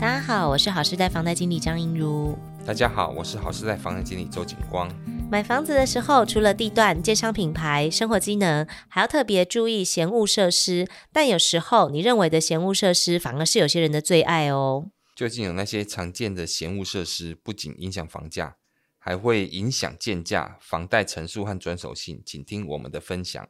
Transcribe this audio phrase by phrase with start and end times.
[0.00, 2.38] 大家好，我是好时代房贷经理张映如。
[2.64, 4.88] 大家好，我是好时代房贷经理周景光。
[5.28, 10.86] 买房子的时候，除了地段、建商品牌、生活机能，还要特别注意嫌物设施。
[11.12, 14.86] 但有时候，你认为的嫌物设施，反而是有些人的最爱哦。
[15.16, 18.54] 究竟有那些常见的嫌物设施，不仅影响房价，
[19.00, 22.22] 还会影响建价、房贷成数和转手性？
[22.24, 23.48] 请听我们的分享。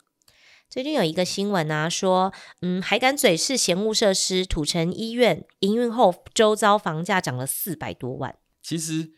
[0.71, 2.31] 最近有一个新闻啊，说，
[2.61, 8.37] 嗯，海港嘴是闲物设施，土城医院营运后，周遭房价涨了四百多万。
[8.63, 9.13] 其实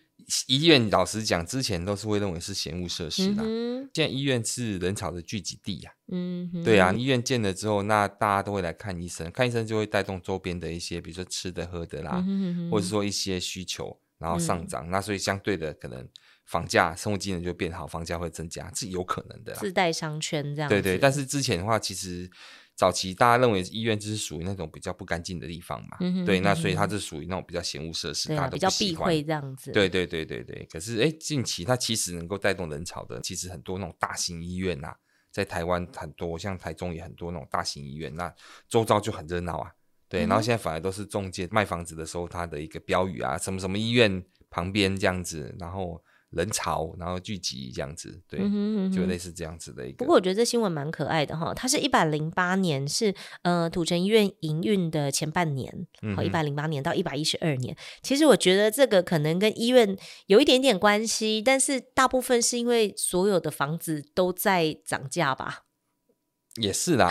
[0.47, 3.43] 医院老实讲，之前都是会认为是闲物设施啦。
[3.45, 6.13] 嗯、现在医院是人潮的聚集地呀、啊。
[6.13, 14.87] 嗯，对啊，医院建了之后，那大家都会来看医生，看医生就会带动周边的一些，比如说吃的、喝的啦，嗯、哼或者说一些需求，然后上涨。
[14.87, 16.09] 嗯、那所以相对的可能。
[16.51, 19.53] 房价、生活机能就变好，房价会增加，是有可能的。
[19.55, 20.69] 自带商圈这样。
[20.69, 22.29] 对对，但是之前的话，其实
[22.75, 25.99] 早期大家认为医院就是属于那种比较不干净的地方嘛。
[26.01, 26.27] 嗯哼嗯哼。
[26.27, 28.51] 对，那所以它是属于那种比较嫌恶设施，啊、大家。
[28.51, 29.71] 比较避讳这样子。
[29.71, 30.67] 对对对对对。
[30.69, 34.97] 可是哎，近期它其实能够带动人潮的，其实很多那种大型医院呐、啊，
[35.31, 38.35] 在台湾很多，像台中也很多那种大型医院，那
[38.69, 39.71] 周遭就很热闹啊。
[40.09, 46.03] 对，然后现在反而都是中介卖房子的时候，它的一个标语啊，什么什么医院旁边这样子，然后。
[46.31, 48.39] 人潮，然后聚集这样子，对，
[48.91, 49.99] 就类似这样子的一个。
[49.99, 57.77] 不过我觉得这新闻蛮可爱的哈，它是一百零八年是呃土城医院营运的前半年，好一百零八年到一百一十二年。
[58.03, 65.65] 其实我觉得这个可能跟医院有一点点关系，但是大部分是因为所有的房子都在涨价吧。
[66.61, 67.09] 也是啦，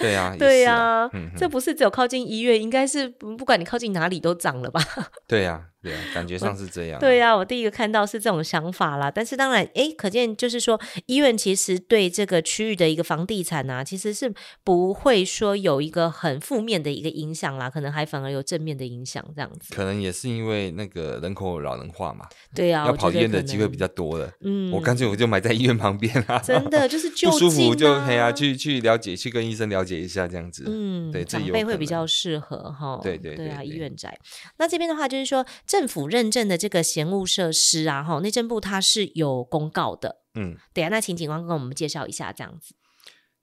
[0.00, 4.80] 对啊， 对呀，这不是只有靠近医院，应该是不管你靠近哪里都涨了吧？
[5.26, 7.00] 对呀，对啊，感觉上是这样。
[7.00, 9.10] 对啊，我第一个看到是这种想法啦。
[9.10, 19.74] 但是当然，哎，可见就是说，医院其实对这个区域的一个房地产啊，其实是不会说有一个很负面的一个影响啦，可能还反而有正面的影响这样子。
[19.74, 22.26] 可能也是因为那个人口老人化嘛。
[22.54, 24.30] 对啊，要跑医院的机会比较多了。
[24.42, 26.38] 嗯，我干脆我就买在医院旁边啊。
[26.38, 28.52] 真的就是 就不舒服就哎呀去。
[28.62, 33.00] 去了解，去跟医生了解一下，这样子，嗯，对，长辈会比较适合哈。
[33.02, 34.16] 对对对，对啊，医院宅。
[34.58, 40.90] 那这边的话，就是说政府认证的这个嫌物设施啊，哈，内政部它是有公告的，嗯，对啊。
[40.90, 42.74] 那请警官跟我们介绍一下，这样子。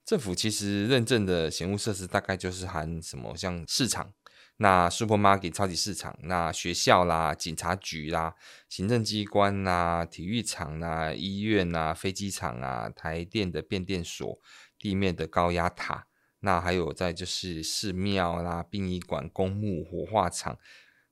[0.06, 4.14] 政府其实认证的嫌物设施大概就是含什么，像市场。
[4.58, 8.36] 那 supermarket 超级市场，那学校啦、警察局啦、
[8.70, 14.38] 行政机关啦、体育场啦、医院啦、飞机场啊、台电的变电所、
[14.78, 16.06] 地面的高压塔，
[16.42, 20.60] 那还有在就是寺庙啦、殡仪馆、公墓、火化场、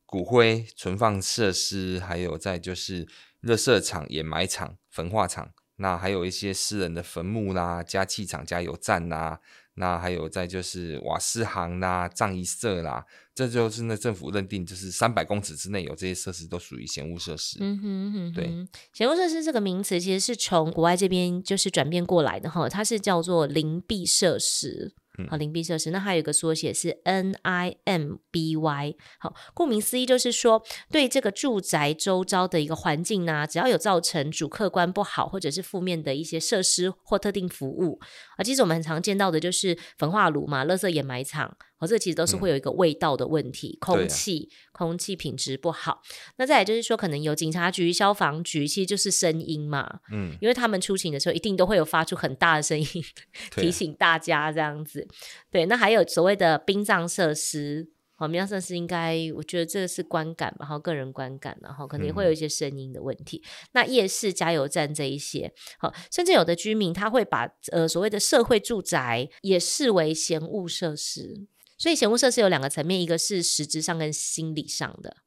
[0.07, 3.06] 骨灰存放设施，还有再就是
[3.41, 9.40] 热色场、掩埋场、焚化场，那还有一些私人的坟墓啦、加气厂、加油站啦。
[9.79, 17.59] 那还有再就是瓦斯行啦、葬仪社啦，这就是那政府认定，就是三百公尺之内有这些设施都属于嫌恶设施。
[17.62, 24.95] 嗯哼嗯哼，对，嫌恶设施这个名词其实是从国外这边就是转变过来的哈，它是叫做邻避设施。
[25.29, 28.95] 好，邻避设施，那还有一个缩写是 NIMBY。
[29.19, 38.00] 好，顾名思义就是说，对这个住宅周遭的一个环境呢、啊，只要有造成主客观不好或者是负面的一些设施或特定服务
[38.38, 41.57] 啊，其实我们很常见到的就是焚化炉嘛、垃圾掩埋场。
[41.79, 46.01] 哦，这其实都是会有一个味道的问题，嗯、空气、啊、空气品质不好。
[46.38, 52.88] 那再来就是说，可能有警察局、消防局，其实就是声音嘛，嗯，因为他们出勤的时候，一定都会有发出很大的声音，
[53.56, 55.06] 提醒大家这样子。
[55.50, 63.41] 对，那还有所谓的殡葬设施，好，殡葬设施应该，我觉得这个是观感吧，好，个人观感，然后可能也会有一些声音的问题。
[63.44, 71.47] 嗯、那夜市、加油站这一些，好，甚至有的居民他会把呃所谓的社会住宅也视为嫌物设施。
[71.79, 75.18] 所以嫌物设施有两个层面，一个是实质上跟心理上的。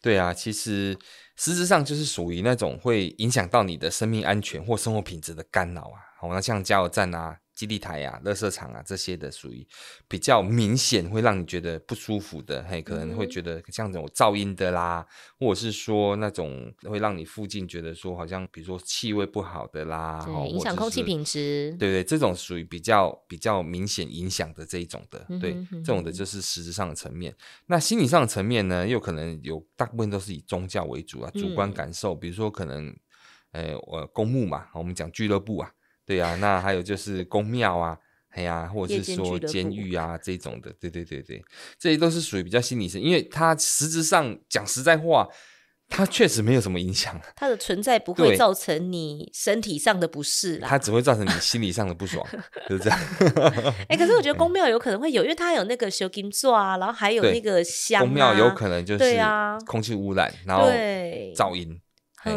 [0.00, 0.96] 对啊，其实
[1.36, 6.00] 实质上就是属于那种会影响到你的生命安全或生活品质的干扰啊。
[6.18, 7.38] 好，那像加油站啊。
[7.54, 9.66] 基地台呀、啊、垃圾场啊这些的，属于
[10.08, 15.06] 比较明显会让你觉得不舒服的，嘿，可能会觉得像这种噪音的啦，
[15.38, 27.34] 或者是说那种会让你附近觉得说好像比如说气味不好的啦，对，影响空气品质，对对，这种属于比较比较明显影响的这一种的，对，这种的就是实质上的层面。
[27.66, 32.96] 那心理上的层面呢，又可能有大部分都是以宗教为主啊，主观感受，比如说可能，
[33.50, 35.70] 呃，我公墓嘛，我们讲俱乐部啊。
[36.12, 37.96] 对啊，那还有就是宫庙啊，
[38.32, 41.42] 哎呀、啊，或者是说监狱啊这种的，对对对对，
[41.78, 45.26] 这些都是属于比较心理性，因为它实质上讲实在话，
[45.88, 52.22] 它确实没有什么影响，它的存在不 会造成你身体上的不适啦，它只会造成你心理上的不爽，
[52.68, 52.98] 就是这样。
[53.88, 58.04] 哎、欸，可是我觉得 宫庙有可能会有，因为它有那个修金座啊，然后还有那个香、啊。
[58.04, 59.18] 宫庙有可能就是
[59.66, 60.66] 空气污染，啊、然后
[61.34, 61.80] 噪音。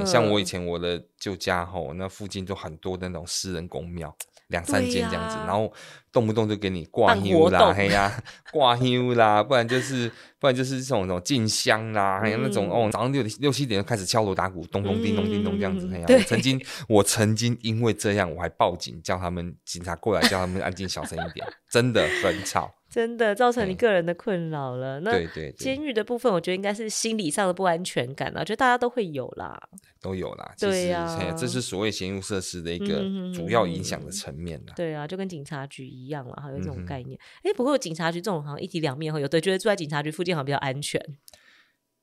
[0.06, 4.16] 像我以前我的旧家吼，那附近就很多的那种私人公庙。
[4.50, 5.74] 两三间这样子，啊、然后
[6.12, 10.08] 动不动就给你挂香啦，嘿呀、啊，挂香啦，不然就是
[10.40, 22.72] 不然就是这种这种进香啦，还有、嗯、那种哦，早上六六七点就开始敲锣打鼓，咚咚叮咚叮咚这样子，嘿呀、曾经我曾经因为这样，我还报警叫他们警察过来，叫他们安静小声一点，真的很吵。
[22.96, 25.02] 真的造成你个人的困扰了。
[25.02, 28.40] 嗯、那对对，监狱的部分，我觉得应该是心理上的不安全感了。
[28.40, 29.62] 我觉得大家都会有啦，
[30.02, 30.56] 都有啦。
[30.58, 33.04] 对呀、啊，这是所谓嫌恶设施的一个
[33.34, 34.64] 主要影响的层面。
[34.78, 37.20] 对啊，就跟警察局一样了，还有这种概念。
[37.44, 40.98] 哎、嗯，不过警察局这种好像一体两面，有的觉得住在警察局附近好像比较安全。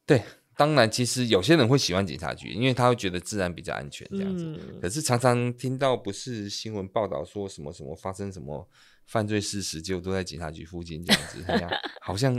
[0.05, 0.23] 对，
[0.59, 4.45] 当然，其实有些人会喜欢警察局，因为他会觉得治安比较安全这样子。
[4.45, 8.69] 嗯、可是常常听到不是新闻报道说什么什么发生什么。
[9.07, 11.45] 犯罪事实就都在警察局附近这样子，
[12.01, 12.35] 好像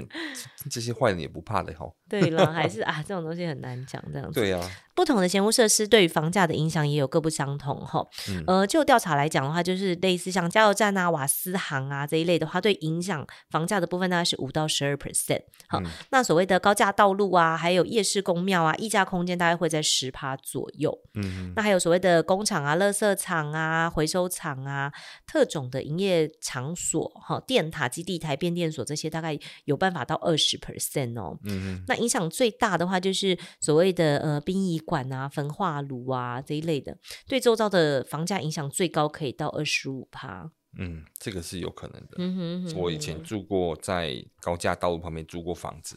[0.70, 1.96] 这些坏人也不怕的吼。
[2.10, 4.40] 对了，还是 啊，这种东西很难讲这样子。
[4.40, 8.06] 对啊，不同的嫌恶设施对于房价的影响也有各不相同哈。
[8.30, 15.42] 嗯、呃，就调查来讲的话，就是类似像加油站啊、瓦斯行啊这一类的话，对影响房价的部分大概是五到十二 percent。
[15.68, 20.98] 好，嗯、那所谓的高架道路啊，还有夜市公庙啊、溢价空间大概会在十趴左右。
[21.16, 24.92] 嗯哼，那还有所谓的工厂啊、垃圾场啊、回收厂啊、
[25.26, 31.38] 特种的营业场所、哈电塔、基地台、变电所这些，大概有办法到二十 percent 哦。
[31.46, 36.98] 嗯哼，那影响最大的话，就是所谓的呃殡仪馆啊、焚化炉啊这一类的，
[37.28, 40.52] 对周遭的房价影响最高可以到二十五趴。
[40.78, 42.16] 嗯，这个是有可能的。
[42.18, 45.96] 嗯哼，哼，我以前住过在高架道路旁边租过房子，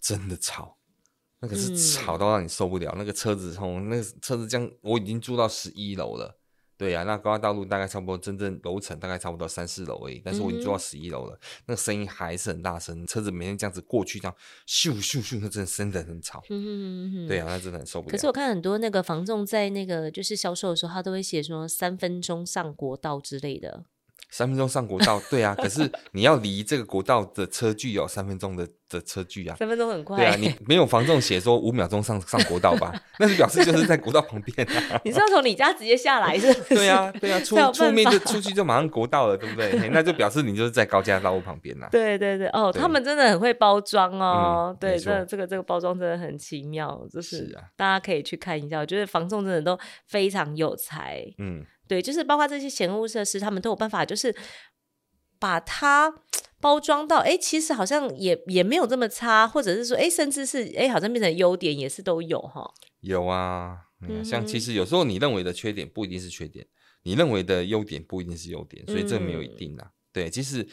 [0.00, 0.76] 真的吵，
[1.40, 2.90] 那个是吵到让你受不了。
[2.96, 6.38] 嗯、那个车子从那个车子这样，我已经住到十一楼了。
[6.78, 10.20] 对呀、啊，那高架道路大概差不多，真正楼层大概差不多三四楼而已。
[10.24, 14.36] 但是我已经做到十一楼了，嗯、那个声音还是很大声，车子每天这样子过去，这样
[14.66, 16.42] 咻咻咻，那真的真的很吵。
[16.50, 18.12] 嗯哼哼对呀、啊，那真的很受不了。
[18.12, 23.84] 可是我看很多那个房仲在那个就是销售的时候，他都会写说三分钟上国道之类的。
[24.30, 32.92] 三分钟上国道，对啊， 可是你要离这个国道的车距有三分钟的的车距啊，三分钟很快，对啊，你没有房仲写说五秒钟上上国道吧？
[33.18, 35.00] 那是表示就是在国道旁边啊。
[35.04, 36.74] 你是要从你家直接下来是，是？
[36.74, 39.88] 对啊，对啊，出出面就出去就马上国道了，对不对？
[39.90, 41.88] 那就表示你就是在高架道路旁边呐。
[41.90, 51.64] 对对对，哦，他们真的很会包装哦，嗯、对，这这个这个包装真的很奇妙，就是，大家可以去看一下，我觉得房仲真的都非常有才，嗯。
[51.88, 54.34] 对，就是包括这些闲物设施，他们都有办法，就是
[55.38, 56.12] 把它
[56.60, 62.68] 包装到，哎，其实好像也也没有这么差，或者是说，哎，甚至是，哎，好像变成优点，也是都有哈。
[63.00, 63.76] 有啊，
[64.08, 66.66] 嗯、像其实有时候你认为的缺点不一定是缺点，
[67.02, 69.84] 你认为的优点不一定是优点，所以这没有一定啊。
[69.84, 70.66] 嗯、对，其实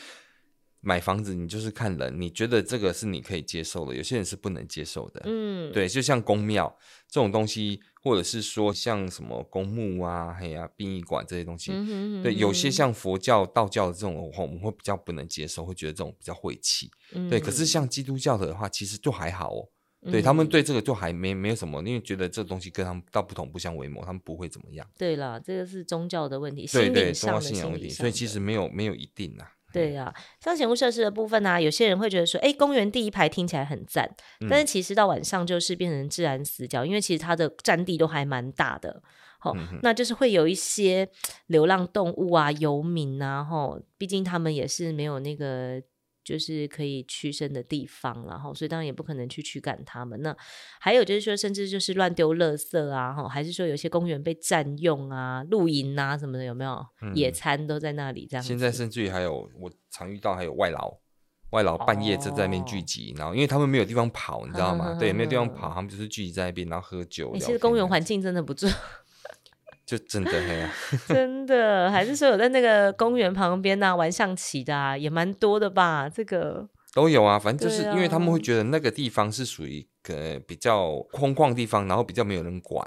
[0.83, 5.21] 买房子你就是看人，你觉得这个是你可以接受的，有些人是不能接受的。
[5.25, 6.77] 嗯，对，就像公庙
[7.07, 7.79] 这种东西。
[8.03, 16.91] 或者是说像什么公墓啊、嘿呀、殡仪馆这些东西，嗯、哼哼哼对，有些像佛教、道教的这种，我们会比较不能接受，会觉得这种比较晦气。
[17.13, 19.69] 嗯、对，可是像基督教的话，其实就还好哦。
[20.11, 24.85] 对他们对这个就还没没有什么，因为觉得这东西跟他们道不同不相为谋，他们不会怎么样。
[24.97, 29.49] 对了，这个是宗教的问题，对对，宗教信仰问题，所以其实没有没有一定啊。
[29.73, 39.01] 对呀、啊，像闲物设施的部分呢、啊，有些人会觉得说，哎，公园第一排听起来很赞，嗯、但是其实到晚上就是变成自然死角，因为其实它的占地都还蛮大的，
[39.39, 41.09] 好、那就是会有一些
[41.47, 45.81] 流浪动物啊、游民啊，吼，毕竟他们也是没有那个。
[46.23, 50.21] 就是可以驱生的地方，然后所以当然也不可能去驱赶他们。
[50.21, 50.35] 那
[50.79, 56.85] 还有就是说，甚至就是乱丢垃圾啊，哈，还是说有些公园被占用啊、露营啊什么的，有没有？
[57.01, 58.43] 嗯、野餐都在那里这样。
[58.43, 60.97] 现在甚至于还有我常遇到还有外劳，
[61.51, 64.95] 外劳半夜就在那边聚集，哦、然后因为他们没有地方跑，你知道吗？
[64.99, 67.35] 对，没有地方跑，他们就是聚集在那边，然后喝酒。
[67.35, 68.69] 其实公园环境真的不错。
[69.85, 70.71] 就真的黑啊，
[71.07, 76.07] 真的还是说有在那个公园旁边啊玩象棋的啊，也蛮多的吧？
[76.09, 82.85] 这个都有啊，反正就是因为他们会觉得那个地方是属于呃比较空旷地方，然后比较没有人管，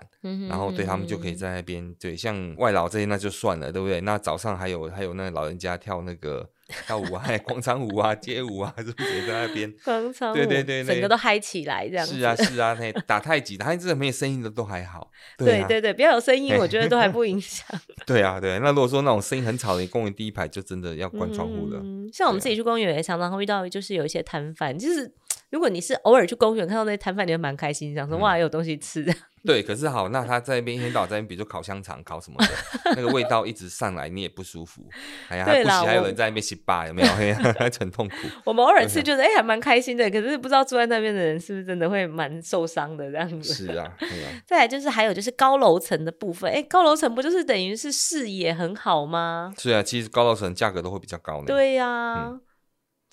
[0.48, 4.00] 然后对他们就可以在那边对，像外劳这些那就算了，对不对？
[4.00, 6.48] 那早上还有还有那老人家跳那个。
[6.68, 9.72] 跳舞啊， 广场舞啊，街舞啊，是不是也在那边？
[9.84, 12.14] 广场舞，对对对，整个都嗨起来这样子。
[12.14, 15.10] 是啊是啊，那 打太极，打太极这个没有声音的都还好。
[15.38, 17.66] 对对对，不要有声音，我觉得都还不影响。
[18.04, 21.80] 对啊对，那如果说那种声音很吵的，公园第一排就真的要关窗户了。
[22.12, 25.12] 像我们自己去公园也常常会遇到，就是有一些摊贩，就是
[25.50, 29.06] 如果你是偶尔去公园看到那些摊贩，你会蛮开心，想说、嗯、哇，有东西吃。
[29.46, 32.48] 对，可是好，那他在那边一天到晚在那边，比如说烤香肠、烤什么的，
[32.96, 34.82] 那个味道一直上来，你也不舒服。
[35.28, 37.08] 哎呀，还不行，还有人在那边洗吧，有没有？
[37.56, 38.14] 还很痛苦。
[38.44, 40.10] 我们偶尔吃，就是哎，还蛮开心的。
[40.10, 43.54] 可是不知道住在那边的人是不是真的会蛮受伤的这样子。
[43.54, 44.32] 是啊，对啊。
[44.44, 49.54] 再来就是还有就是高楼层的部分，哎，高楼层不就是等于是视野很好吗？
[49.56, 51.44] 是啊，其实高楼层价格都会比较高呢。
[51.46, 52.28] 对呀、啊。
[52.32, 52.40] 嗯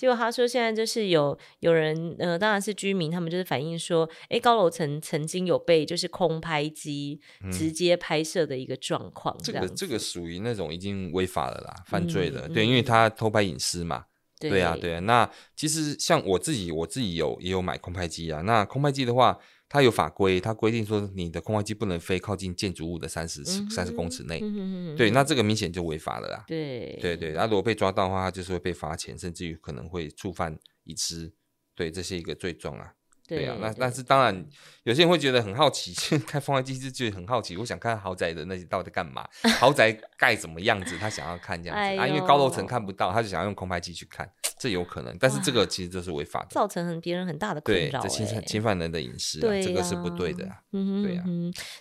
[0.03, 9.33] 结果他说，现在就是有有人，呃，当然是居民，他们就是反映说，哎，高楼层曾经有被就是空拍机直接拍摄的一个状况。
[9.41, 12.49] 这，这个这个属于那种已经违法了啦，犯罪了。
[12.49, 14.03] 嗯、对，因为他偷拍隐私嘛。
[14.41, 14.99] 对，对啊，对啊。
[14.99, 18.41] 那其实像我自己，我自己有也有买空拍机啊。
[18.41, 19.39] 那空拍机的话。
[19.73, 24.39] 它有法规，它规定说你的空拍机不能飞靠近建筑物的三十三十公尺内。
[24.43, 26.43] 嗯、对，那这个明显就违法了啦。
[26.45, 31.33] 对对对，那如果被抓到的话，它就是会被罚钱，甚至于可能会触犯已知。
[31.73, 32.93] 对，这是一个罪状啊。
[33.27, 34.45] 对啊，那但是当然，
[34.83, 39.27] 有些人会觉得很好奇，开放拍机就觉得很好奇，我想看豪宅的那些到底干嘛，
[39.59, 44.29] 豪宅盖什么样子，他想要看这样子、哎、啊，因为高楼层看不到，他就想要用空拍机去看。
[44.59, 47.99] 这有可能，但是这个其实这是违法的，造成很别人很大的困扰。
[48.01, 50.55] 对，这侵犯侵犯人的隐私、啊对啊，这个是不对的、啊。
[50.71, 51.27] 嗯对呀、啊。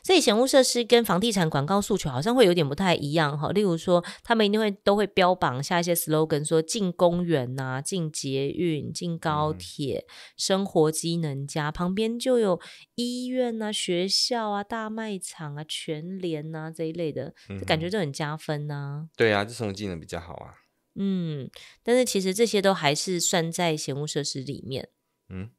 [0.03, 3.51] 所以嫌恶设施跟房地产广告诉求好像会有点不太一样哈。
[3.53, 12.61] 例如说，他们一定会都会标榜下一些 slogan，说进公园呐、啊，进捷运，进高铁、嗯，生活机能佳，旁边就有
[12.95, 19.09] 医院啊、学校啊、大卖场啊、全联啊这一类的，嗯、感觉就很加分呐、啊。
[19.17, 20.55] 对啊，这生活技能比较好啊。
[20.95, 21.51] 嗯，
[21.83, 24.91] 但是其实这些都还是算在闲务设施里面。
[25.29, 25.51] 嗯，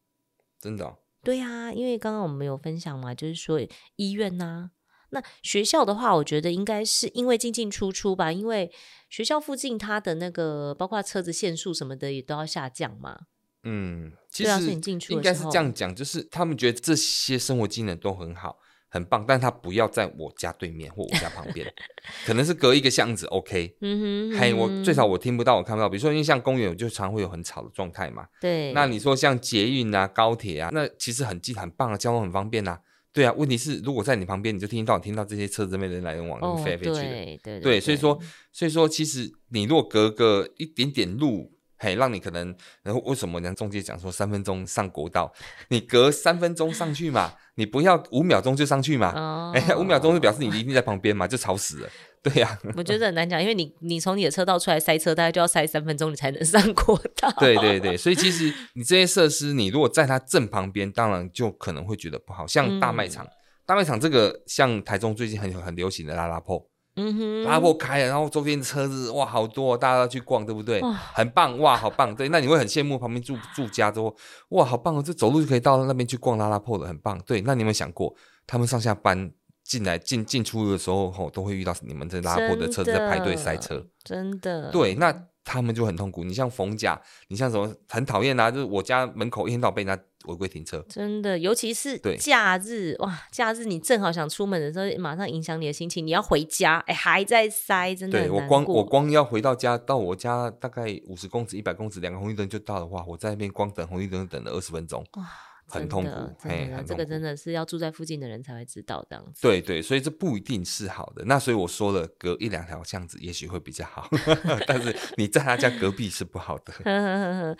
[0.59, 0.99] 真的、哦？
[1.23, 3.59] 对、啊，因为刚刚我们有分享嘛，就是说
[3.95, 4.71] 医院呐、啊，
[5.09, 8.71] 那学校的话，我觉得应该是因为进进出出吧，因为
[9.09, 13.21] 学校附近它的那个包括车子限速什么的也都要下降嘛。
[13.63, 14.71] 嗯，其实
[15.09, 18.57] 应该是这样讲，就是他们觉得这些生活技能都很好。
[18.89, 21.65] 很棒，但他不要在我家对面或我家旁边，
[22.27, 23.75] 可能是隔一个巷子，OK。
[23.81, 25.89] 嗯哼，嘿，我最少我听不到，我看不到。
[25.89, 28.27] 比如说，因为像公园，我就常会有很吵的状态嘛。
[28.39, 28.71] 对。
[28.73, 32.79] 那你说像捷运啊、高铁啊，那其实很近、很棒啊，交通很方便啊。
[33.11, 37.01] 对啊，问题是如果在你旁边，你就听到听到这些车子里面人来人往，飞来飞去的。
[37.01, 37.79] 对对对。
[37.79, 38.19] 所以说，
[38.51, 41.52] 所以说，其实你如果隔个一点点路。
[41.83, 45.29] 嘿，让你可能，然后为什么人家中介讲说三分钟上国道，
[45.67, 51.89] 你隔三分钟上去嘛，你不要五秒钟就上去嘛，哎、哦，五、欸、秒钟就表示你一定在旁边嘛，就吵死了，
[52.21, 52.71] 对呀、啊。
[52.77, 57.29] 我觉得很难讲，因为你你从你的车道出来塞车，大概就要塞三分钟，你才能上国道。
[57.39, 63.31] 对对对，所以其实你这些设施，你如果在它正旁边，当然就可能会觉得不好，像大卖场，嗯、
[63.65, 66.65] 大卖场这个像台中最近很很流行的拉拉铺。
[66.95, 70.81] 嗯哼，拉破开了，然后周边的车子哇好多，大家都去逛，对不对？
[71.13, 72.15] 很棒哇，好棒。
[72.15, 74.15] 对，那你会很羡慕旁边住住家都
[74.49, 77.19] 哇好棒哦，这走路就可以到那边去逛拉拉破的，很棒。
[77.25, 78.13] 对，那你有没有想过，
[78.45, 79.31] 他们上下班
[79.63, 84.69] 进来进进出的时候，吼都会遇到你们这拉破的车子在排队塞车，真的。
[84.71, 85.27] 对，那。
[85.43, 86.23] 他们就很痛苦。
[86.23, 88.49] 你像逢甲，你像什么很讨厌啊？
[88.49, 93.27] 就是我家门口一天到晚被人家违规停车，真的，尤其是假日哇！
[93.29, 96.05] 假日你正好想出门的时候，马上影响你的心情。
[96.07, 98.19] 你要回家，哎，还在塞，真的。
[98.19, 105.05] 对，我光我光要回到家，到我家大概五十公尺、一百公尺，两个红绿灯就到的话，我在那边光等红绿灯等了二十分钟。
[105.17, 105.27] 哇
[105.73, 109.41] 很痛苦，哎，这个真的是要住在附近的人才会知道这样子。
[109.41, 111.23] 对对，所以这不一定是好的。
[111.25, 114.07] 那所以我说了，隔一两条巷子也许会比较好，
[114.67, 116.73] 但是你在他家隔壁是不好的。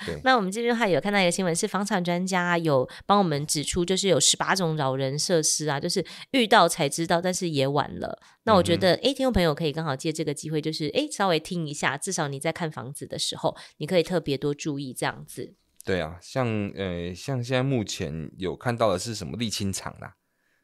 [0.05, 0.21] 对。
[0.23, 8.19] 那我们这边还有看到一个新闻，是房产专家有帮我们指出，就是有十八种扰人设施啊，就是遇到才知道，但是也晚了。
[8.43, 15.55] 那我觉得，哎、嗯，听众朋友可以刚好借这个机会，就是哎，稍微听一下，至少你在看房子的时候，你可以特别多注意这样子。
[15.83, 20.15] 对啊，像呃，像现在目前有看到的是什么沥青厂啦，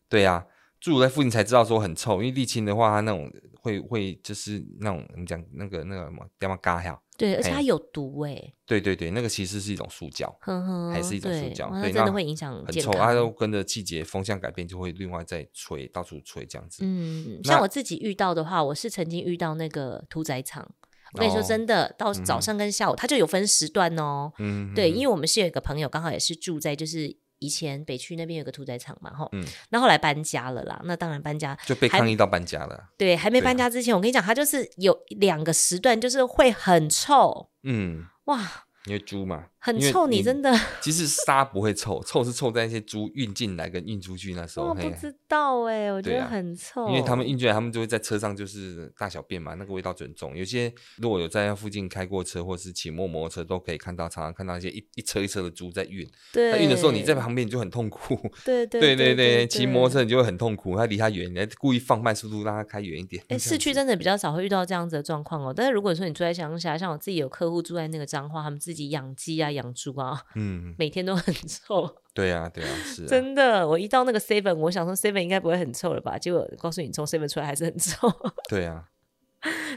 [0.07, 0.45] 对啊，
[0.79, 3.29] 住在附近才知道说很臭，因为沥青的话，它那种
[3.61, 16.83] 会会就是那种我们讲那个那个什么掉毛嘎呀，对，而且它有毒哎、欸，对对对，那个其实是一种塑胶，呵呵还是一种塑胶，对，真的会影响很臭，它都跟着季节风向改变，就会另外再吹，到处吹这样子。
[16.85, 20.71] 嗯，像我自己遇到的话，我是曾经遇到那个屠宰场。
[21.13, 24.31] 我跟你说真的，哦、到早上跟下午，它、嗯、就有分时段哦。
[24.37, 29.27] 嗯，对，因为我们是有一个朋友，刚好也是住在就是以前北区那边有个屠宰场嘛，哈。
[29.31, 29.45] 嗯。
[29.69, 32.89] 那后来搬家了啦，那当然搬家就被抗议到搬家了。
[32.97, 37.49] 对，还没搬家之前，我跟你讲，它就是有两个时段，就是会很臭。
[37.63, 38.05] 嗯。
[38.25, 38.65] 哇。
[38.85, 40.53] 因为猪嘛，很臭，你真的。
[40.81, 44.67] 其实沙不会臭，臭是臭在那些猪运进来跟运出去那时候。
[44.67, 46.87] 我不知道哎、欸，我觉得很臭。
[46.87, 50.35] 因为他们运进来，他们就会在车上就是大小便嘛，那个味道就很重。
[50.35, 56.09] 有些如果有在那附近开过车，或是骑摩摩托车，都可以看到，常常看到一些一一车一车的猪在运。
[56.31, 56.53] 对。
[56.53, 58.15] 他运的时候，你在旁边你就很痛苦。
[58.45, 59.47] 对对对对对。
[59.47, 63.21] 骑摩托车你就会很痛苦，他离他远，你还故意放慢速度让他开远一点。
[63.27, 65.53] 哎、欸，市区真的比较少会遇到这样子的状况哦。
[65.53, 69.48] 但是如果说你住在乡下，像我自己有客户住在那个彰化，他们自己养鸡啊。
[69.51, 71.89] 养猪啊， 嗯，每天都很臭。
[72.13, 73.07] 对啊，对啊，是啊。
[73.07, 73.67] 真的。
[73.67, 76.17] 我一到那个 seven，我想说 seven 应该不会很臭了吧？
[76.17, 78.09] 结果告诉你，从 seven 出来还是很臭。
[78.49, 78.85] 对啊，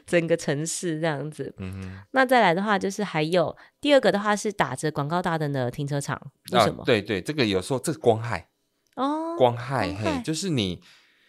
[0.06, 1.54] 整个城市这样子。
[1.58, 2.00] 嗯哼。
[2.12, 6.20] 那再来的话，就是还有第二个的话是打着广告大灯的停车场，
[6.52, 6.82] 为什么？
[6.82, 8.48] 啊、对对，这个有时候这是光害
[8.96, 10.80] 哦，光害，光害嘿，就是你。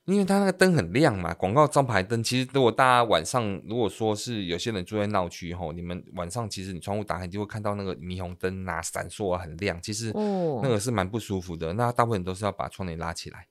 [0.06, 2.22] 因为它那个灯很亮嘛，广告招牌灯。
[2.22, 9.82] 其实如果大家晚上，如果说是有些人住在闹区吼，你们晚上其实你窗户打开，你就会看到那个霓虹灯啊，闪烁啊，很亮。
[9.82, 11.72] 其实那个是蛮不舒服的。
[11.74, 13.48] 那大部分人都是要把窗帘拉起来。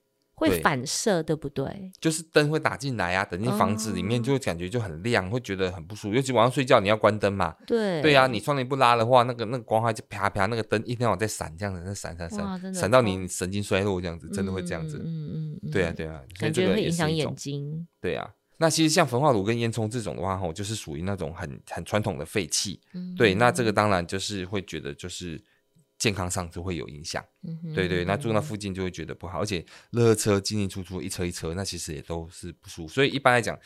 [0.50, 1.90] 会反射，对不对？
[2.00, 6.14] 就是灯会打进来啊，等进房子里面就会感觉就很亮，会觉得很不舒服。
[6.14, 14.98] 尤其晚上睡觉你要关灯嘛，对对啊，你窗帘不拉的话，那个那个光害就啪啪，那个灯一天晚在闪，这样子在闪闪闪，闪到你神经衰弱这样子，真的会这样子。
[15.04, 17.86] 嗯嗯对啊对啊，感觉会影响眼睛。
[18.00, 22.80] 对啊，那其实像焚化炉跟烟囱这种的话，吼，就是属于那种很很传统的废气。
[23.16, 25.40] 对，那这个当然就是会觉得就是。
[26.02, 32.92] 健康上就会有影响，嗯、哼对对，那住那附近就会觉得不好，而且热车进进出出一车一车，那其实也都是不舒服。
[32.92, 33.56] 所以一般来讲，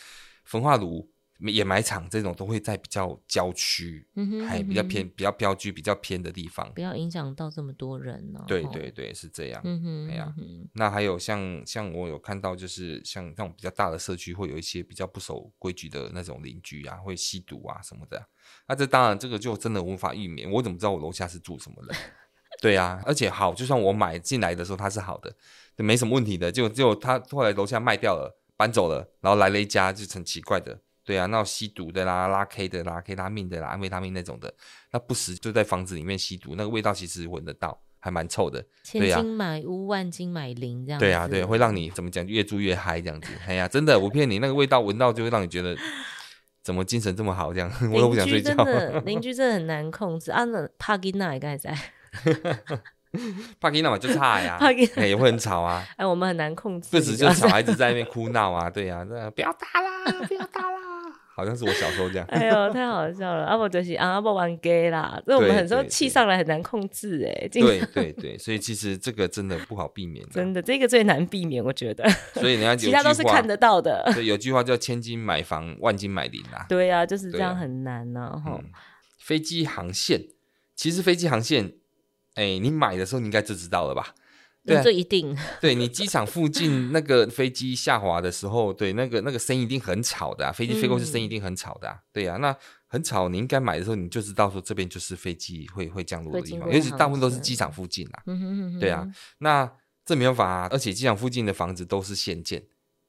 [0.44, 8.44] 焚化炉、掩埋场这种都会在比较郊区，还、嗯还、比较偏、比较标居、比较偏的地方，不要影响到这么多人呢、哦。
[8.46, 9.62] 对对对，是这样。
[9.64, 10.34] 嗯哼，哎呀，
[10.74, 18.28] 那还有像像我有看到，就是像那种比较大的社区，会有一些比较不守规矩的那种邻居啊，会吸毒啊什么的。
[18.68, 20.50] 那这当然这个就真的无法避免。
[20.50, 21.96] 我怎么知道我楼下是住什么人？
[22.60, 25.32] 对呀、啊，而且好，就算我买进来的时候它是好的，
[25.76, 26.50] 就没什么问题的。
[26.50, 34.52] 就就他后来楼下卖掉了，搬走了，然后来了一家就很奇怪的，对啊，那吸毒的啦、拉 K 的啦、K 他命的啦、安非他命那种的，
[34.92, 38.64] 那不时就在房子里面吸毒，那个味道其实闻得到，还蛮臭的。
[38.82, 40.98] 千金买屋，万金买邻，这样。
[40.98, 43.28] 对啊，对，会让你怎么讲，越住越嗨这样子。
[43.46, 45.76] 哎呀，真的，我骗你，那个味道闻到就会让你觉得
[46.62, 48.54] 怎么精神这么好，这样 我都不想睡觉。
[49.04, 51.76] 邻居真的很难控制啊，那帕金娜也刚才在。
[53.58, 54.58] 帕金娜嘛就差呀，
[54.96, 55.82] 也会很吵啊。
[55.96, 56.88] 哎，我们很难控制。
[56.90, 60.78] 不止就小孩子在那边哭闹啊， 对呀，那不要打啦，不要打啦，
[61.34, 62.26] 好像是我小时候这样。
[62.28, 63.46] 哎呦，太好笑了！
[63.46, 67.48] 阿伯就是阿伯玩 gay 啦，所以我们很多气上来很难控制哎。
[67.48, 70.22] 对对对，所以其实这个真的不好避免。
[70.28, 72.06] 真的，这个最难避免，我觉得。
[72.34, 74.02] 所以人家其他都是看得到的。
[74.14, 76.66] 对，有句话叫“千金买房，万金买邻”啊。
[76.68, 78.30] 对呀，就是这样很难呢。
[78.44, 78.60] 哈，
[79.18, 80.20] 飞机航线，
[80.74, 81.72] 其实飞机航线。
[82.36, 84.14] 哎、欸，你买的时候你应该就知道了吧？
[84.64, 85.36] 对、啊，这一定。
[85.60, 91.94] 对，你机场附近那个飞机下滑的时候，对，那个那个声音一定很吵的、啊，飞机飞过去声音一定很吵的、啊。
[91.94, 98.22] 嗯、对呀、啊，那很吵，你应该买的时候你就知道说这边就是飞机会会降落的地方，尤其大部分都是机场附近啊。
[98.26, 98.80] 嗯哼嗯哼。
[98.80, 99.06] 对啊，
[99.38, 99.72] 那
[100.04, 102.62] 这没有办法、啊，而且机场附近的房子都是现建。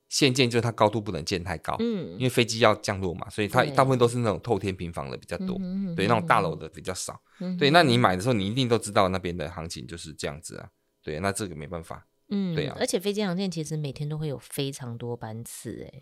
[0.09, 7.71] 现建就是它高度不能建太高，嗯，因为飞机要降落嘛，所以它大部分都是那种透天平房的比较多，对，对，那种大楼的比较少，嗯、对。
[7.71, 10.69] 那你买的时候，你一定都知道那边的行情就是这样子啊，
[11.03, 12.77] 对，那这个没办法，嗯，对啊。
[12.79, 16.01] 而且飞机航线其实每天都会有非常多班次，哎，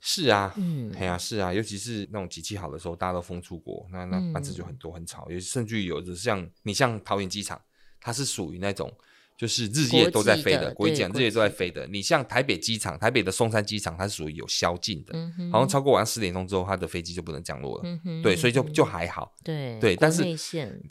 [0.00, 7.60] 是啊，嗯，哎呀、啊，是啊，尤其是那种机器好的时候，大家都封出国，那那班次就很多很吵，有甚至于有的像你像桃园机场，
[8.00, 8.90] 它是属于那种。
[9.38, 11.86] 就是日夜都在飞的，国际讲日夜都在飞的。
[11.86, 15.14] 你像台北机场，台北的松山机场，它是属于有宵禁的，
[15.52, 17.84] 好像超过晚上十点钟之后，它的飞机就不能降落了。
[18.20, 19.32] 对，所以就就还好。
[19.44, 20.24] 对对，但是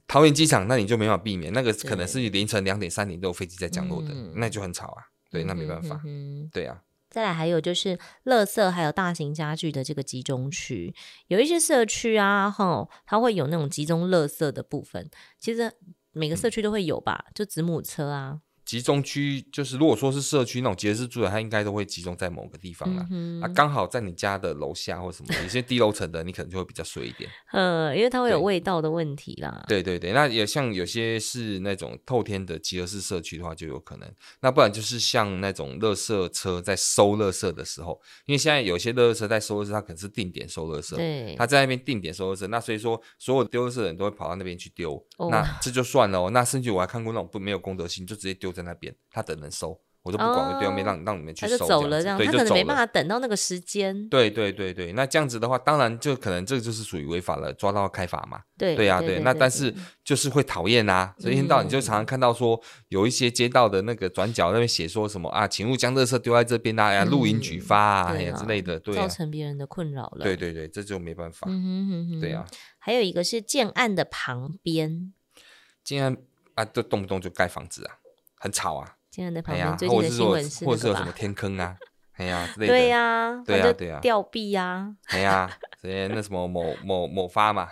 [0.07, 5.03] 桃园机场那你就没办法避免，那个可能是凌晨两点三点都有飞机在降落的，那就很吵啊。
[5.29, 6.01] 对，那没办法。
[6.53, 6.81] 对啊。
[7.09, 10.95] 再来还有就是，垃圾还有大型家具的这个集中区，
[11.27, 15.73] 有一些社区啊，吼，它会有那种集中垃圾的部分，其实。
[16.17, 18.41] 每个社区都会有吧，就子母车啊。
[18.67, 23.07] 集中区就是，如果说是社区那种节日住的，它应该都会集中在某个地方啦。
[23.09, 27.29] 嗯、啊，刚好在你家的楼下或什么，有些低楼层的，你可能就会比较衰一点。
[27.53, 29.63] 呃，因为它会有味道的问题啦。
[29.69, 34.13] 对对对，那也像有些是那种透天的集合式社区的话，就有可能。
[34.41, 40.93] 那不然就是像那种垃圾车在收垃圾的时候，因为现在有些垃圾车在收垃圾，它可能是定点收垃圾。
[40.97, 45.01] 对，他在那边定点收垃圾，那所以说所有丢垃圾的人都会跑到那边去丢。
[45.15, 46.29] 哦、那这就算了哦。
[46.31, 48.51] 那甚至我还看过那种不没有公德心，就直接丢。
[48.57, 54.09] 在那边，他等人收，我都不管，我对外面让让你们去收，他就走了，这样，对，他可能没办法等到那个时间。
[54.09, 58.41] 对对对对，那这样子的话，当然就可能这个就是属于违法了，抓到开罚嘛。
[58.57, 59.19] 对对呀，对。
[59.19, 70.23] 那但是就是会讨厌啊，所以一天到晚你就常常看到说，有一些街道的那个转角那边写说什么啊，请勿将垃圾丢在这边啊，录音举发啊呀之类的，对，造成别人的困扰了。
[70.23, 71.47] 对对对，这就没办法。
[72.19, 72.45] 对呀。
[72.79, 75.13] 还有一个是建案的旁边，
[75.83, 76.15] 建案
[76.55, 77.97] 啊，都动不动就盖房子啊，
[78.37, 78.95] 很吵啊。
[79.09, 81.75] 建案的旁边，最近的新闻是，或者是有什么天坑啊，
[82.17, 85.49] 哎呀， 对呀，对呀，对呀，吊臂呀，哎呀，
[85.81, 87.67] 这些那什么某某某发嘛，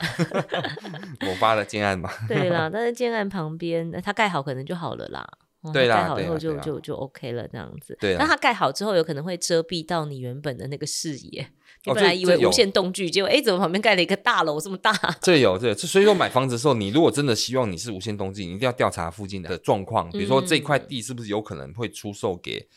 [1.21, 5.27] 某发的建案嘛，对啦，但是建案旁边，它盖好可能就好了啦。
[5.73, 7.97] 对啦，盖好以后就就就 OK 了，这样子。
[7.99, 11.47] 对，那它盖好之后，有可能会遮蔽到你原本的那个视野。
[11.85, 14.91] 你本来以为无限动距，结果哎，怎么旁边盖了一个大楼这么大？
[15.21, 22.67] 这有这，所以说买房子的时候，你如果真的希望你是无限动距，你一定要调查附近的状况，比如说这块地是不是有可能会出售给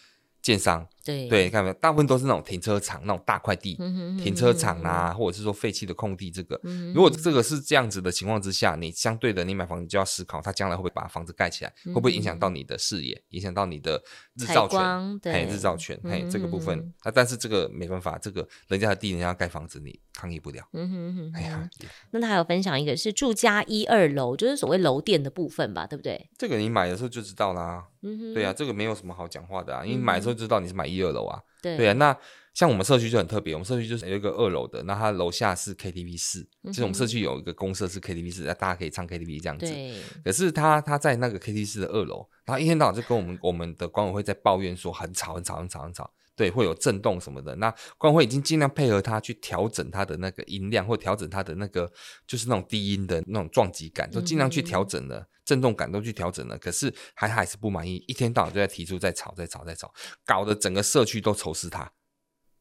[0.42, 0.86] 建商。
[1.08, 3.74] 对对，看没有，大部分都是那种停车场，那种大块地，
[4.22, 6.30] 停车场啊，或者是说废弃的空地。
[6.30, 6.60] 这个，
[6.94, 14.02] 如果这个是这样子的情况之下，你相对的，你买房子就要思考，它将来会不会把房子盖起来，会不会影响到你的视野，影响到你的
[14.34, 15.18] 日照权？
[15.20, 20.62] 对，日照权，嘿，这个部分，啊，但是这个没办法，这个人家的地，人家盖房子，你抗议不了。
[20.74, 21.70] 嗯哼哼，哎呀，
[22.10, 26.28] 那他还有分享一个是住家一二楼，就是所谓楼电的部分吧，对不对？
[26.36, 27.86] 这个你买的时候就知道啦。
[28.02, 31.40] 嗯哼，对啊，这个没有什么好讲话的啊，因为你买的时候就知道你是买一二楼啊。
[31.60, 32.16] 对，对啊，那
[32.54, 39.66] 像我们社区就很特别，我们社区就是有一个二楼的，那它楼下是 KTV 室，嗯、哼就是我们社区有一个公设是 KTV 室，那大家可以唱 KTV 这样子。
[39.66, 39.94] 对。
[40.24, 47.54] 可是他他在那个 KTV 室的二楼，然后一天到晚就跟我们我们的管委会在抱怨说很吵很吵很吵很吵，对，会有震动什么的。
[47.56, 51.90] 那管委会已经尽量配合他去调整他的那个音量，或调整他的那个
[52.26, 56.58] 就是那种低音的那种撞击感，都尽量去调整了，震动感都去调整了。
[56.58, 59.90] 可是还还是不满意，一天到晚就在提出在吵在吵在吵，
[60.26, 61.90] 搞得整个社区都仇视他。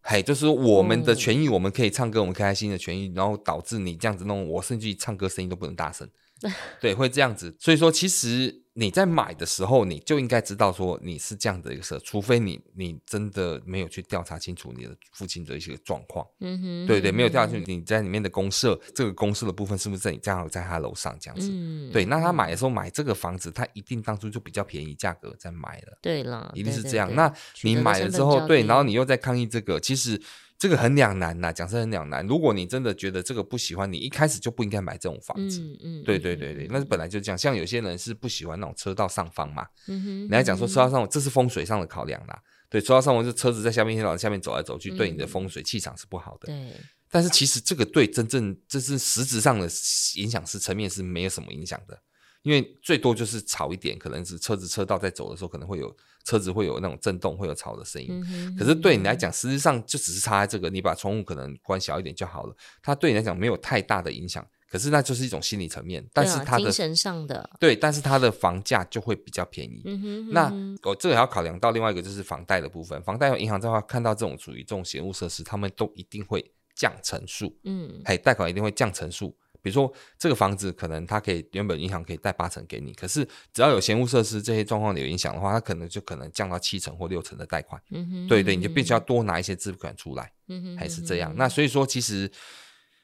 [0.02, 6.10] 嘿，就是我们的权益，我们可以唱歌，我们开心的权益，然后导致你这样子弄，我甚至于唱歌声音都不能大声，
[6.80, 7.56] 对，会这样子。
[7.60, 8.64] 所以说，其实。
[8.80, 27.12] 你在买的时候，你就应该知道说你是这样的一个事，除非你你真的没有去调查清楚你的附近的一些状况，嗯哼，对对，没有调查清楚你在里面的公社，这个公社的部分是不是在你正好在他楼上这样子，嗯，对，那他买的时候买这个房子，他一定当初就比较便宜价格在买了，对了，一定是这样。
[27.16, 30.22] 那你买了之后，对，然后你又在抗议这个，其实。
[30.58, 32.26] 这个很两难呐，讲是很两难。
[32.26, 35.60] 如果你真的觉得这个不喜欢，你一开始就不应该买这种房子。
[35.62, 37.38] 嗯嗯，对对对对，那是本来就这样。
[37.38, 42.42] 像有些人是不喜欢那种车道上方嘛，嗯哼，你还讲说车道上方，这是风水上的考量啦。
[42.70, 46.48] 对，车道上方是车子在下面一天到晚下面走来走去，对你的风水气场是不好的。
[46.48, 46.74] 对，
[47.12, 49.70] 但是其实这个对真正这是实质上的
[50.16, 52.02] 影响是层面是没有什么影响的。
[52.48, 58.08] 因为最多就是吵一点，可能是车子车道在走的时候，可能会有车子会有那种震动，会有吵的声音。
[58.10, 62.56] 嗯、哼可是对你来讲，实际上就只是差在这个，你把窗户可能关小一点就好了。
[62.82, 66.02] 它对你来讲没有太大的影响，可是那就是一种心理层面。
[66.14, 69.82] 但是它的、啊、精神上的对，但是它的房价就会比较便宜。
[69.84, 70.50] 嗯、哼那
[70.90, 73.02] 我这个还要考量到另外一个就是房贷的部分。
[73.04, 77.54] 房贷银行的话，看到这种属于这种闲物设施，他们都一定会降成数。
[77.66, 79.36] 嗯，还贷款一定会降成数。
[79.68, 87.82] 比如说，这个房子可能它可以原本银行可以贷八成给你，可是只要有闲物设施这些状况有影响的话，它可能就可能降到七成或六成的贷款。
[87.92, 90.32] 嗯哼，对对，你就必须要多拿一些资款出来。
[90.48, 91.34] 嗯哼，还是这样。
[91.36, 92.32] 那所以说，其实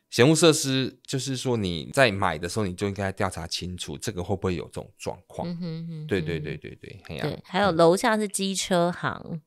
[0.10, 5.46] 闲物设施就是说你在买的时候，你就应该调查清楚这个会不会有这种状况。
[5.50, 9.42] 嗯哼，对对对对对，对，还有楼下是机车行。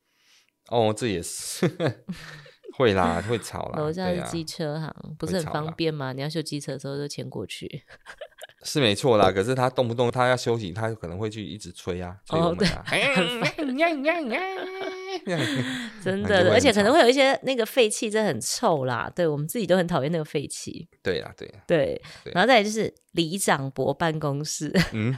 [0.68, 1.66] 哦，这也是。
[2.76, 3.78] 会啦，会吵啦。
[3.78, 6.12] 楼下是机车行，不是很方便吗？
[6.12, 7.84] 你要修机车的时候就牵过去。
[8.62, 12.84] 是没错啦，可是他动不动他要休息，他可能会去一直吹啊，催我们啊。
[16.02, 19.10] 真的，而且可能会有一些那个废气，真的很臭啦。
[19.14, 20.88] 对，我们自己都很讨厌那个废气。
[21.02, 22.02] 对啦，对对，
[22.34, 24.70] 然后再来就是里长伯办公室。
[24.92, 25.16] 嗯。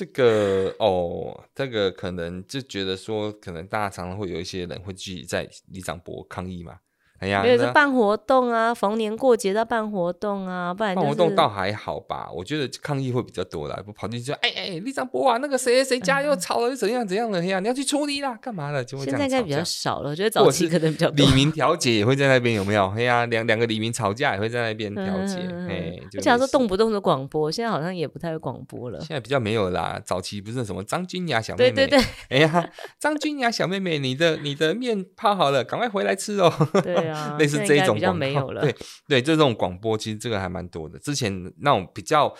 [0.00, 6.78] 这个哦，这个可能就觉得说，可能大家常常会有一些人会聚集在里长博抗议嘛。
[7.20, 12.30] 哎呀，没有是办活动啊，逢年过节要办活动啊，不然、就是、办活动倒还好吧。
[12.34, 18.82] 我觉得抗议会比较多啦，不跑进去说，哎哎，里长伯啊，那个谁谁家又吵了，又怎样怎样的，哎呀，你要去处理啦，干嘛的？
[18.82, 19.04] 就会。
[19.04, 21.26] 现在应该比较少了，我觉得早期可能比较多。
[21.26, 22.90] 里民调解也会在那边有没有？
[22.96, 25.36] 哎呀，两两个李明吵架也会在那边调解。
[25.68, 28.98] 哎，就想说动不动的广播，现在好像也不太会广播了。
[29.00, 36.50] 现在比较没有啦，早期不是什么张君雅小妹妹，对对对，哎呀，张君雅小妹妹，你的你的面泡好了，赶快回来吃哦。
[36.82, 37.98] 对啊，类似这种。
[38.00, 38.74] 广告对
[39.06, 40.98] 对，就这种广播，其实这个还蛮多的。
[40.98, 42.34] 之前那种比较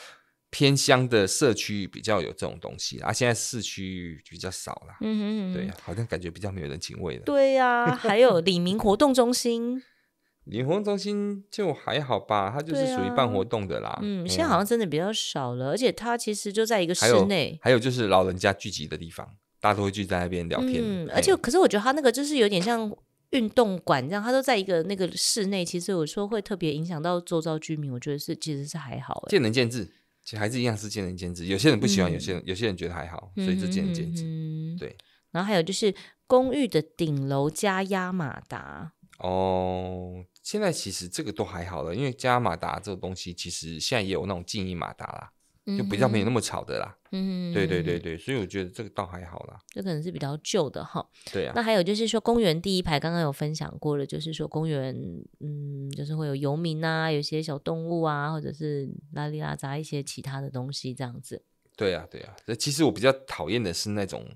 [0.50, 4.94] 偏乡的社区比较有这种东西啊，现在市区比较少了。
[5.00, 7.22] 嗯哼嗯哼，对呀、啊，好像感觉比较没有人情味了。
[7.24, 9.82] 对呀、啊，还有李明活动中心，
[10.44, 13.90] 李明活动中心就还好吧，它就是属于办活动的啦。
[13.90, 17.58] 啊、嗯，现在好像真的比较少了，而且它其实就在一个室内。
[17.62, 19.26] 还有就是老人家聚集的地方，
[19.60, 20.82] 大家都会聚在那边聊天。
[20.82, 22.90] 嗯，而且可是我觉得它那个就是有点像。
[23.30, 27.92] 运动馆这样，它都在一个那个室内，其实有时候会特别影响到周遭居民。
[27.92, 29.84] 我觉得是其实是还好，见仁见智，
[30.24, 31.46] 其实还是一样是见仁见智。
[31.46, 34.24] 有些人不喜欢，嗯、有些人有些人觉得还好，所以就见仁见智。
[34.24, 34.96] 嗯、对。
[35.30, 35.94] 然后还有就是
[36.26, 38.92] 公寓的顶楼加压马达。
[39.18, 45.30] 哦，现在其实这个都还好了，因为加马达这个东西，其实现在也有那种静音马达啦。
[45.76, 49.58] 就比较没有那么吵的啦，嗯，对对对对，所以我觉得这个倒还好啦。
[49.68, 51.06] 这可能是比较旧的哈。
[51.32, 51.52] 对啊。
[51.54, 54.94] 那还有就是说，公园第一排刚刚有分享过了，就是说公园，
[55.40, 61.42] 嗯，就是会有游民啊，有些小动物啊，或者是拉里拉杂一些其他的东西这样子。
[61.76, 62.34] 对啊，对啊。
[62.46, 64.26] 这其实我比较讨厌的是那种，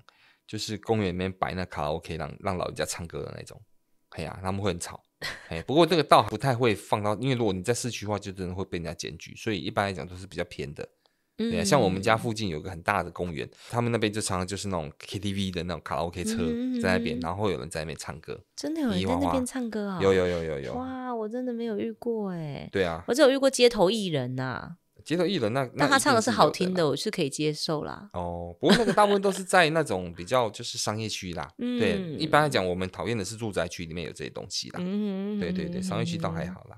[0.47, 3.61] 就是公园里面摆那卡拉 OK 让让老人家唱歌的那种。
[4.09, 5.01] 哎呀，他们会很吵。
[5.49, 10.87] 哎，不过这个倒不太会放到，因为如果你在市区的话，就真的会被人家检举，所以一般来讲都是比较偏的。
[11.37, 16.37] 对啊，像我们家附近有个很大的公园，他们那边就常常就是那种 KTV 的那种卡拉 OK 车
[16.81, 18.39] 在那边，然后有人在那边唱歌。
[18.55, 19.99] 真的有人在那边唱歌啊？
[20.01, 20.73] 有有有有有。
[20.75, 22.69] 哇，我真的没有遇过哎。
[22.71, 24.77] 对啊，我只有遇过街头艺人呐。
[25.03, 28.09] 街头艺人那那他唱的是好听的，我是可以接受啦。
[28.13, 31.47] 哦，不过那个大部分都是在那种比较就是商业区啦。
[31.57, 34.79] 对，一般来讲，我们讨厌的是住宅区里面有这些东西啦。
[34.81, 36.77] 嗯，对对对，商业区倒还好啦。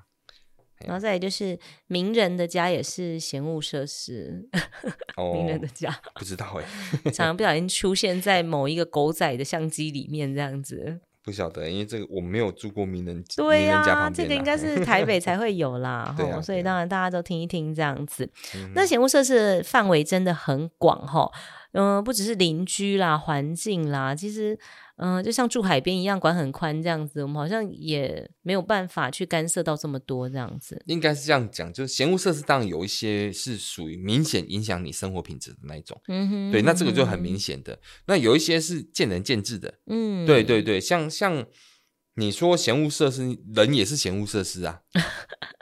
[0.86, 4.48] 然后再来就是名人的家也是闲物设施，
[5.18, 18.30] 哦、名人的家不知道哎，常常不小心出现在某一个狗仔的相机里面这样子，不晓得，因为这个我没有住过名人对呀、啊，这个应该是台北才会有啦， 所以当然大家都听一听这样子。
[18.56, 21.32] 嗯、那闲物设施范围真的很广哈，
[21.74, 24.58] 嗯，不只是邻居啦、环境啦，其实。
[24.98, 30.82] 嗯，就像住海边一样，管很宽这样子，我们好像也没有办法去干涉到这么多这样子。
[30.88, 37.74] 应该是这样讲，就是嫌恶设施当然有一些是属于明显影响你生活品质的那一种，嗯哼，对，那这个就很明显的。
[37.74, 41.46] 嗯、那有一些是见仁见智的，嗯，对对对，像像
[42.18, 44.80] 你说嫌恶设施，人也是嫌恶设施啊。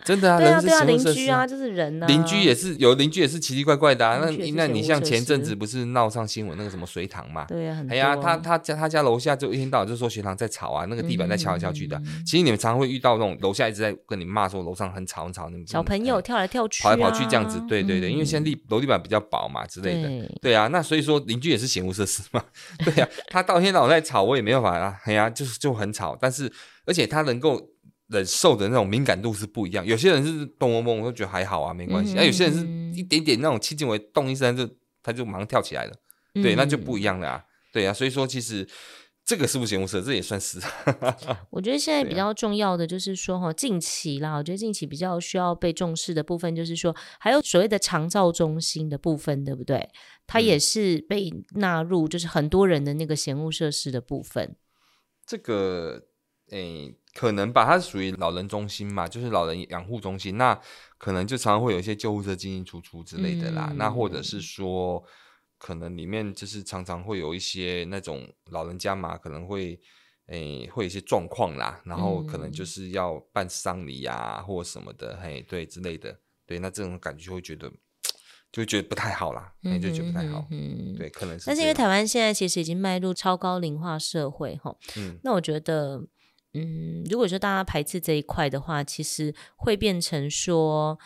[0.06, 2.06] 真的啊，对啊，对啊，邻居啊，就是人啊。
[2.06, 4.20] 邻居也是有邻居也是奇奇怪怪的啊。
[4.22, 7.44] 那那你像前阵子不是闹上新闻那个什么水塘嘛？
[7.46, 12.00] 对啊，哎呀，他他家他家楼下就一天到晚就说水塘在吵啊，那个地板在敲来敲去的。
[12.24, 17.60] 其实你们常常会遇到那种楼下一直在跟你骂说楼上很吵很吵，那小朋友跳来跳去，跑来跑去这样子。
[17.68, 20.36] 对对对，因为现在地楼地板比较薄嘛之类的。
[20.40, 22.44] 对啊，那所以说邻居也是嫌恶设施嘛。
[22.86, 25.00] 对呀，他到天到晚在吵，我也没办法啊。
[25.06, 26.45] 哎呀，就是就很吵，但是
[26.86, 27.72] 而且他能够。
[28.10, 32.14] 忍受的那种敏感度是不一样，有些人是咚嗡嗡，我都觉得还好啊，没关系。
[32.14, 34.70] 那、嗯、有些人是一点点那种迄今为动一声就
[35.02, 35.94] 他就马上跳起来了，
[36.36, 37.92] 嗯、对，那就不一样了啊，对啊。
[37.92, 38.68] 所以说，其实
[39.26, 40.60] 这个是不是嫌恶设施，这也算是。
[41.50, 49.90] 我觉得现在比较重要的就是说哈，近期啦，我觉得近期比较需要被重视的部分就是说，还有所谓的长照中心的部分，对不对？
[50.28, 54.56] 它也是被纳入，就是很多人的那个嫌务设施的部分。
[55.26, 56.04] 这个，
[56.50, 56.96] 诶、欸。
[57.16, 60.60] 可能吧，它是属于老人中心嘛，就是老人养护中心，那
[60.98, 63.70] 可能就常常会有一些救护车进进出出之类的啦。
[63.72, 65.02] 嗯、那或者是说，
[65.58, 69.80] 可能里面就是常常会有一些那种老人家嘛，可能会
[70.26, 77.72] 诶、欸、会有一些状况啦，然后可能就是要办丧礼呀或什么的，嘿，对之类的，对，那这种感觉就会觉得
[78.52, 81.46] 就觉得不太好啦，嗯、就觉得不太好，嗯，对，可能是。
[81.46, 86.06] 但是因为台湾现在其实已经迈入超高龄化社会，哈，嗯，那我觉得。
[86.58, 90.98] 嗯，如果说大家排斥这一块的话，其实会变成说，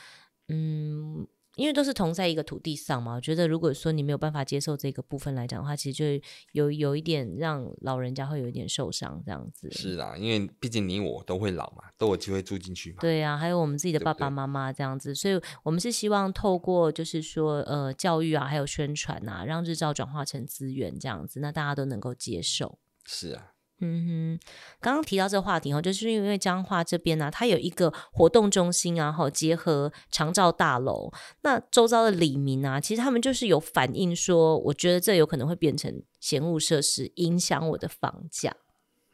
[0.48, 3.16] 嗯，因为都是同在一个土地上嘛。
[3.16, 6.06] 我觉得如果说你没有办法接受这个部分来讲的话，其实就
[6.52, 9.72] 有有一点让老人家会有一点受伤这样子。
[9.72, 13.00] 是啊，因为毕竟你我都会老嘛，都有机会住进去嘛。
[13.02, 22.78] 对啊，还有我们自己的爸爸妈妈这样子，对对，所以我们是希望透过就是说呃教育啊，还有宣传啊，让日照转化成资源这样子，那大家都能够接受。
[23.04, 23.54] 是啊。
[23.82, 24.48] 嗯哼，
[24.82, 31.12] 刚刚提到这个话题哈，就是因为彰化这边呢、它有一个活动中心啊，哈，结合长照大楼，
[31.42, 38.56] 那周遭的里民啊，其实他们就是有反映说，我觉得这有可能会变成闲物设施，影响我的房价。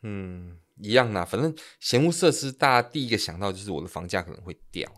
[0.02, 4.92] 嗯，一样啦，反正闲物设施，大家第一个想到就是我的房价可能会掉。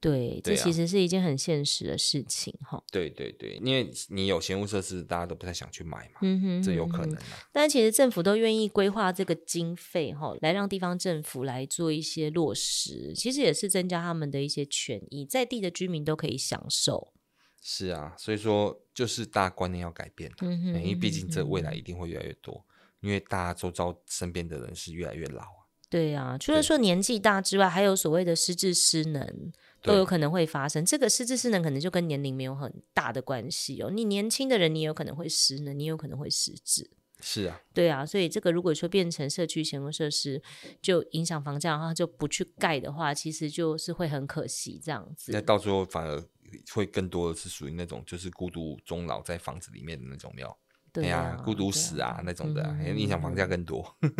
[0.00, 2.82] 对，这其实是一件很现实的事情哈。
[2.90, 6.20] 对对对，因为你有闲物设施，大家都不太想去买嘛。
[6.22, 7.16] 嗯哼，这有可能。
[7.52, 17.12] 但其实政府都愿意规划这个经费哈，来让地方政府来做一些落实，其实也是增加他们的一些权益，在地的居民都可以享受。
[17.60, 22.64] 是啊，所以说就是大家观念要改变，嗯哼，因为毕竟这未来一定会越来越多，
[23.00, 25.60] 因为大家周遭身边的人是越来越老啊。
[25.90, 30.84] 对啊，除了说年纪大之外，还有所谓的失智失能都有可能会发生。
[30.84, 33.90] 这个失智失能可能就跟年龄没有很大的关系哦。
[33.90, 36.90] 你年轻的人，你有可能会失能，你有可能会失智。
[37.22, 40.42] 是啊，对啊，所以这个如果说变成社区闲物设施，
[40.80, 45.30] 就影响房价，然后就不去盖的话，其实就是会很可惜这样子。
[45.30, 46.24] 那到最后反而
[46.72, 50.58] 会更多的是属于那种就是孤独终老在房子里面的那种庙。
[50.92, 54.12] 对呀、啊，孤独死啊，啊那种的，嗯、影响房价更多，嗯、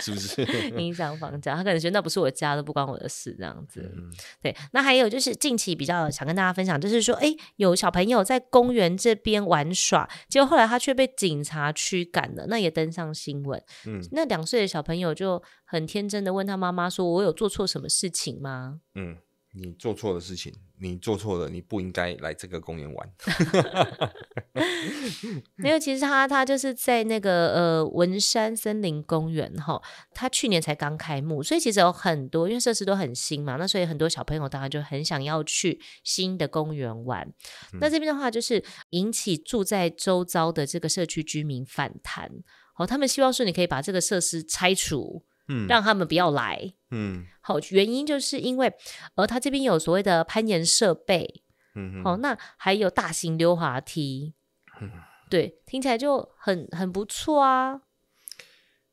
[0.00, 0.42] 是不是？
[0.76, 3.92] 影响房价，他可能觉得那不是我家，都不关我的事，这样子。
[3.96, 4.10] 嗯、
[4.42, 13.62] 对，那还有就是近期比较想跟大家分享，就是说，哎，有小朋友在公园这边玩耍，结果后来他却被警察驱赶了，那也登上新闻。
[13.86, 19.16] 嗯，那两岁的小朋友就很天真的问他妈妈说：“我有做错什么事情吗？”嗯。
[19.54, 23.12] 你做错的事情，你做错了，你不应该来这个公园玩。
[25.56, 29.80] 没有，其实他他就是在那个呃文山森林公园哈，
[30.14, 37.28] 他去年才刚开幕，所以其实有很多，因为设施都很新嘛，那所以很多小朋友当然就很想要去新的公园玩。
[37.74, 42.30] 嗯、那这边的话，就是引起住在周遭的这个社区居民反弹，
[42.76, 45.22] 哦，他们希望说你可以把这个设施拆除。
[45.48, 46.72] 嗯，让他们不要来。
[46.90, 48.72] 嗯，好，原因就是因为，
[49.14, 51.42] 呃，他这边有所谓的攀岩设备。
[51.74, 54.34] 嗯，好，那还有大型溜滑梯。
[54.80, 54.90] 嗯，
[55.30, 57.80] 对，听起来就很很不错啊。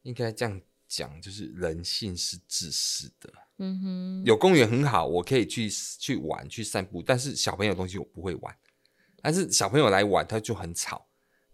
[0.04, 3.30] 应该这样讲，就是人性是自私的。
[3.58, 8.56] 嗯哼，有公园很好，我可以去去玩去散步，但是小朋友东西我不会玩。
[9.22, 11.06] 但是小朋友来玩，他就很吵。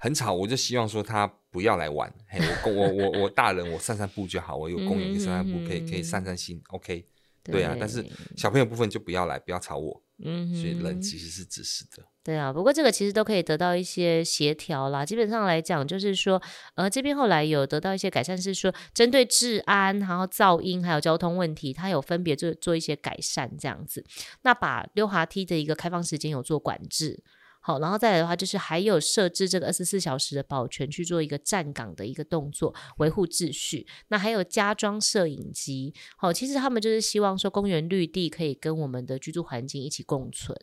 [0.05, 2.13] 很吵，我就希望说他不要来玩。
[2.29, 4.55] 嘿，我我我我大人，我散散步就好。
[4.55, 6.61] 我有公园可以散散步，可以可以散散心。
[6.67, 7.03] OK，
[7.41, 7.75] 对，对啊。
[7.79, 8.05] 但是
[8.37, 9.99] 小朋友部分就不要来，不要吵我。
[10.23, 12.05] 嗯，所以人其实是自私的。
[12.23, 15.03] 对啊，不过这个其实都可以得到一些协调啦。
[15.03, 16.39] 基本上来讲，就是说，
[16.75, 24.05] 呃，这边后来有得到一些改善，是说针对治安、然后噪音还有交通问题，它有分别做做一些改善这样子。
[24.43, 27.23] 那把溜滑梯的一个开放时间有做管制。
[27.65, 33.87] 好，然后再来的话，就是还有设置这个二十四小时的保全去做一个站岗的一个动作，维护秩序。
[34.09, 35.91] 那还有加装摄影机。
[36.15, 40.55] 好，其实他们就是希望说，公园绿地可以跟我们的居住环境一起共存。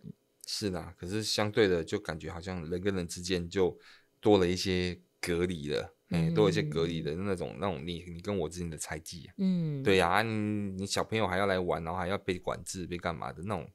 [0.46, 3.76] 是啦，可是相对的，就感觉好像人跟人之间就
[4.20, 9.28] 多了一些隔离了，嗯，欸、多了一些隔离的那种那种你你跟我之间的猜忌。
[9.38, 10.30] 嗯，对呀、啊，你
[10.78, 13.68] 你小朋友还要来玩，然后还要被管制，被干嘛的那种。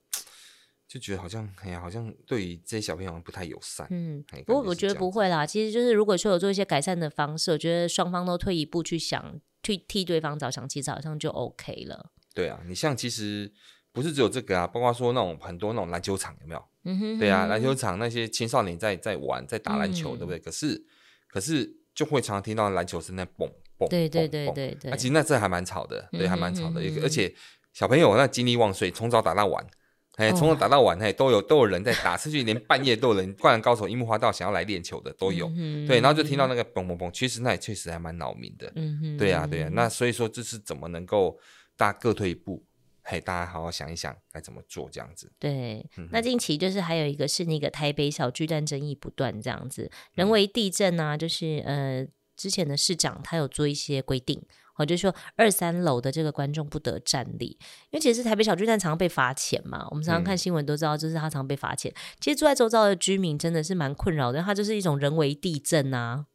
[0.88, 3.86] 就觉得好像，哎呀，好像对于这些小朋友不太友善。
[3.90, 5.46] 嗯，不过我觉得不会啦。
[5.46, 12.12] 其实就是如果说有做一些改善的方式，我觉得双方都退一步去想，去替对方着想，其实好像就 OK 了。
[12.34, 13.52] 对啊，你像其实
[13.92, 16.64] 不是只有这个啊，包括说那种很多那种篮球场有没有？
[16.86, 17.20] 嗯哼，哼。
[17.20, 20.40] 对啊，篮球场那些青少年在在玩，在打篮球，嗯、对不对？
[20.40, 20.82] 可是
[21.28, 23.90] 可是就会常常听到篮球声在嘣嘣。
[23.90, 24.90] 对对对对对。
[24.90, 26.80] 啊，其实那这还蛮吵的，对，还蛮吵的。
[27.04, 27.36] 而且
[27.74, 29.68] 小朋友那精力旺盛，从早打到晚。
[30.18, 35.48] 哎，从早打到晚，哎，都有都有人在打，甚至连半夜都有人，灌篮高手、樱木花道想要来练球的都有。
[35.56, 38.72] 嗯、对，然后就听到那个嘣嘣嘣，其实那也确实还蛮扰民的。
[38.76, 39.70] 嗯哼，对呀、啊，对呀、啊。
[39.74, 41.38] 那所以说，这是怎么能够
[41.78, 42.64] 大家各退一步？
[43.04, 45.32] 嘿，大家好好想一想该怎么做这样子。
[45.38, 52.04] 对，那近期就是还有一个是那个台北小巨蛋争议不断这样子，人为地震啊，就是呃
[52.36, 54.42] 之前的市长他有做一些规定。
[54.78, 57.58] 我就说二三楼的这个观众不得站立，
[57.92, 61.92] 因为其实台北小巨蛋常常被罚钱嘛，我们常常看新闻都知道，就是他常常被罚钱。
[61.92, 66.26] 嗯、其实住在周遭的居民真的是蛮困扰的，它就是一种人为地震啊。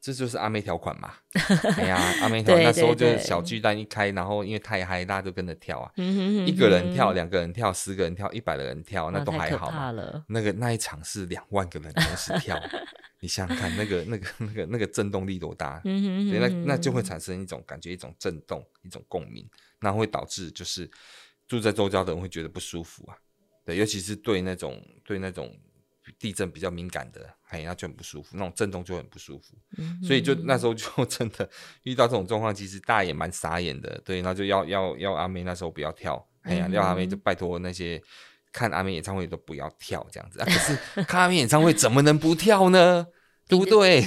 [0.00, 1.12] 这就是阿妹条款嘛。
[1.76, 5.92] 哎呀，阿妹条款那时候就是小巨蛋一开，然后因为太嗨，大家都跟着跳啊。
[5.96, 9.92] 一个人跳，两个人跳，十个人跳，一百个人跳，那都还好嘛。
[10.28, 12.58] 那个那一场是两万个人同时跳。
[13.22, 15.78] 你想想看，那个、那个、那个、那个震动力多大？
[15.84, 19.46] 嗯哼嗯哼，对，那那就会产生一种感觉，一种震动，一种共鸣，
[19.80, 20.90] 那会导致就是
[21.46, 23.16] 住在周遭的人会觉得不舒服啊。
[23.66, 25.54] 对，尤其是对那种对那种
[26.18, 29.56] 地震比较敏感的，哎，那就很不舒服，那种震动就很不舒服。
[29.78, 31.48] 嗯，所以就那时候就真的
[31.82, 34.00] 遇到这种状况，其实大家也蛮傻眼的。
[34.04, 38.02] 对，那就要要要阿妹那时候不要跳，哎呀，要阿妹就拜托那些。
[38.52, 43.06] 看阿妹演唱会都不要跳这样子，啊、可是看阿妹演唱会怎么能不跳呢？
[43.50, 44.02] 对不对？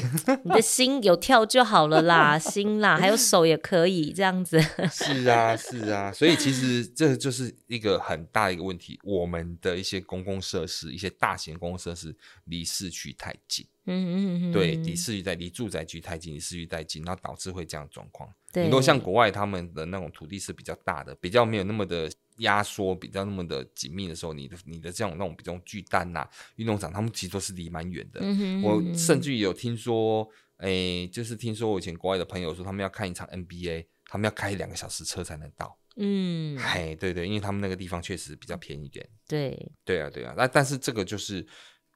[0.45, 4.59] 你的心有跳就好了啦， 心啦，还有手也可以这样子。
[4.89, 13.67] 是啊，是啊，所以其实这就是一个很大的一个问题，我们的一些公共设施，一些大型公共设施离市区太近。
[13.85, 18.29] 嗯嗯嗯，对，离市域在离住宅区太近，离市域太近，然后导致会这样状况。
[18.51, 28.21] 对，很多像国外他们的那种土地是比较大的，比较没有那么的压缩，比较那么的紧密的时候，你的你的这种那种比较巨蛋呐、啊、运动场，他们其实都是离蛮远的。
[28.61, 30.27] 我甚至有听说，
[30.57, 35.77] 哎、欸，就是听说我以前国外的朋友说，他们要看一场 NBA，他们要开两个小时车才能到。
[35.95, 39.07] 嗯，哎，对对，因为他们那个地方确实比较便宜一点。
[39.27, 40.33] 对，对啊，对啊。
[40.35, 41.45] 那但是这个就是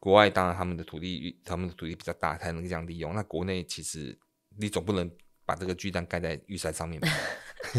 [0.08, 3.14] 国外，当然他们的土地，他们的土地比较大，才能这样利用。
[3.14, 4.18] 那国内其实
[4.58, 5.12] 你总不能
[5.46, 7.10] 把这个巨蛋盖在玉山上面吧？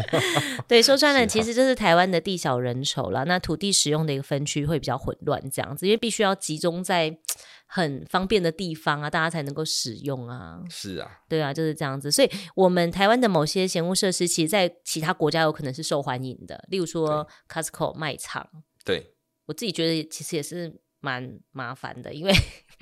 [0.69, 3.25] 对，说穿了，其实就是台湾的地小人稠了。
[3.25, 7.17] 那土地使用的一个分区会比较混乱，这样子，因为必须要集中在。
[7.71, 10.59] 很方便的地方啊，大家才能够使用啊。
[10.71, 12.11] 是啊，对啊，就是这样子。
[12.11, 16.65] 所以，我们台湾的某些闲物设施，其实，在其他国家有可能是受欢迎的。
[16.69, 18.49] 例如说，Costco 卖场。
[18.83, 19.13] 对，
[19.45, 22.33] 我自己觉得其实也是蛮麻烦的，因为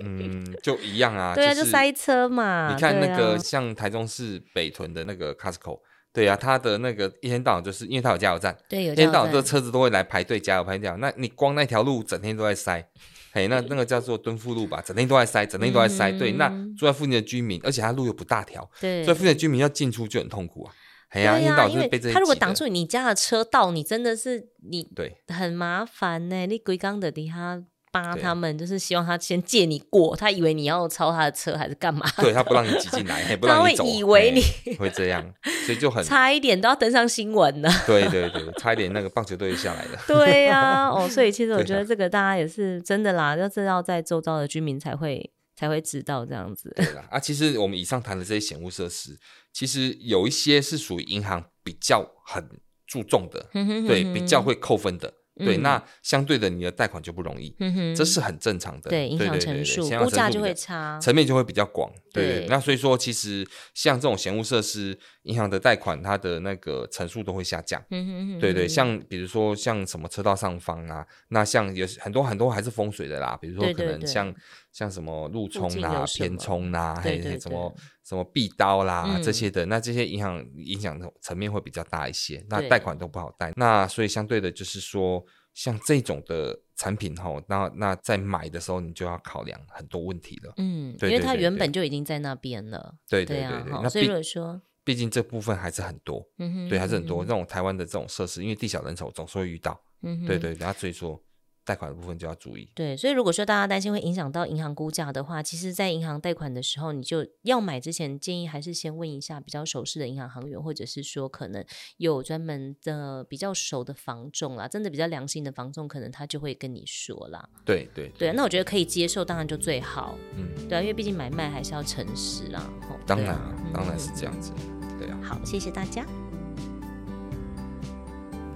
[0.03, 1.33] 嗯，就一样啊。
[1.35, 2.73] 对啊，就塞车嘛。
[2.73, 5.79] 你看那个像台中市北屯的那个 Costco，
[6.13, 10.97] 对啊，它的那个一天到晚就是因为它有加油站，对，有一天到晚这车子都会来排队加油排掉。
[10.97, 12.89] 那你光那条路整天都在塞。
[13.33, 16.11] 哎，那那个叫做敦富路吧，整天都在塞，整天都在塞。
[16.11, 20.73] 嗯、对，那住在附近的居民，而且它路又不大条，对，所以附近的居民要进出就很痛苦啊。
[21.09, 26.47] 哎呀，因为他如果挡住你家的车道，你真的是你对很麻烦呢。
[26.47, 27.63] 你规刚的底下。
[27.91, 32.05] 他们就是希望他先借你过，他以为你要超他的车还是干嘛？
[32.17, 34.31] 对，他不让你 挤进来，不让你走，他会以为
[34.65, 35.33] 你会这样，
[35.65, 37.69] 所以就很 差一点都要登上新闻了。
[37.85, 39.99] 对对对，差一点那个棒球队下来了。
[40.07, 46.71] 对呀、啊，哦，所以其实我觉得这个大家也是真的啦，要知道在周遭的居民才会才会知道这样子。
[46.75, 49.17] 对啦，啊，其实我们以上谈的这些险物设施，
[49.51, 52.47] 其实有一些是属于银行比较很
[52.85, 53.47] 注重的，
[53.87, 55.11] 对，比较会扣分的。
[55.37, 57.55] 对，那相对的，你的贷款就不容易，
[57.95, 58.89] 这是很正常的。
[58.89, 61.91] 对，影响层数，估价就会差，层面就会比较广。
[62.11, 67.83] 对，那所以说，其实像这种闲物设施，银行的贷款，它的那个层数都会下降。
[67.91, 74.33] 嗯哼，对对，像比如说像什么车道上方啊，那像有很多很多还是风水的啦，比如说可能像
[74.71, 77.73] 像什么路冲啊、偏冲啊，还有什么
[78.07, 83.51] 什么壁刀啦这些的，那这些银行影响的层面会比较大一些，那贷款都不好贷。
[83.55, 85.25] 那所以相对的，就是说。
[85.57, 90.53] 像这种的产品哈，那那在买的时候，你就要考量很多问题了。
[90.57, 92.93] 嗯，对，因为它原本就已经在那边了。
[93.09, 96.23] 对对对对，那所以如果说，毕竟这部分还是很多。
[96.37, 97.25] 嗯哼，对，还是很多。
[97.25, 99.81] 这种台湾的这种设施，因为地小人稠，总是会遇到。
[100.03, 101.19] 嗯哼，对对，然后所以说。
[101.67, 102.65] 贷款的部分就要注意。
[102.73, 111.61] 对，所以如果说大家担心会影响到银行估价的话，其实，在银行贷款的时候，你就要买之前，建议还是先问一下比较熟悉的银行行员，或者是说可能
[111.97, 117.49] 有专门的比较熟的房仲啦，真的比较良心的房仲，可能他就会跟你说啦。
[117.65, 120.17] 对对对，那我觉得可以接受，当然就最好。
[120.37, 122.71] 嗯，对啊，因为毕竟买卖还是要诚实啦。
[123.05, 124.53] 当然，啊当然是这样子。
[124.97, 125.19] 对啊。
[125.21, 126.05] 好，谢谢大家。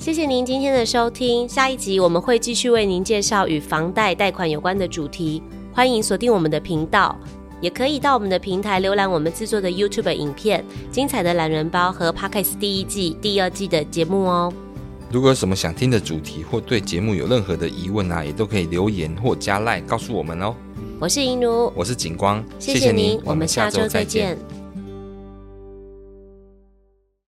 [0.02, 7.16] 谢谢您今天的收听，下一集我们会继续为您介绍与房贷贷款有关的主题，欢迎锁定我们的频道，
[7.62, 14.52] 也可以到我们的平台浏览我们制作的 YouTube 影片、精彩的懒人包和 Podcast 第一季、第二季的节目哦。
[15.12, 20.56] 如果有什么想听的主题或对节目有任何的疑问啊，也都可以留言或加赖告诉我们哦。
[21.00, 24.36] 我是银奴，我是景光，谢谢您，我们下周再见。